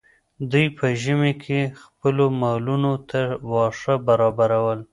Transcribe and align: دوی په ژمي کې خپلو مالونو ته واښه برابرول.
دوی 0.51 0.67
په 0.77 0.85
ژمي 1.01 1.33
کې 1.43 1.59
خپلو 1.81 2.25
مالونو 2.41 2.93
ته 3.09 3.21
واښه 3.51 3.95
برابرول. 4.07 4.79